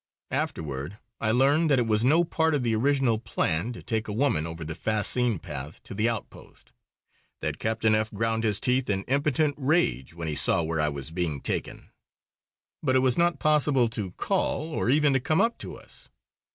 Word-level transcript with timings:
Afterward 0.31 0.97
I 1.19 1.29
learned 1.29 1.69
that 1.69 1.77
it 1.77 1.85
was 1.85 2.03
no 2.03 2.23
part 2.23 2.55
of 2.55 2.63
the 2.63 2.75
original 2.75 3.19
plan 3.19 3.71
to 3.73 3.83
take 3.83 4.07
a 4.07 4.11
woman 4.13 4.47
over 4.47 4.63
the 4.65 4.73
fascine 4.73 5.37
path 5.37 5.79
to 5.83 5.93
the 5.93 6.09
outpost; 6.09 6.71
that 7.39 7.59
Captain 7.59 7.93
F 7.93 8.09
ground 8.11 8.43
his 8.43 8.59
teeth 8.59 8.89
in 8.89 9.03
impotent 9.03 9.53
rage 9.59 10.15
when 10.15 10.27
he 10.27 10.33
saw 10.33 10.63
where 10.63 10.81
I 10.81 10.89
was 10.89 11.11
being 11.11 11.39
taken. 11.39 11.91
But 12.81 12.95
it 12.95 13.03
was 13.05 13.15
not 13.15 13.37
possible 13.37 13.87
to 13.89 14.13
call 14.13 14.71
or 14.73 14.89
even 14.89 15.13
to 15.13 15.19
come 15.19 15.39
up 15.39 15.59
to 15.59 15.75
us. 15.77 16.09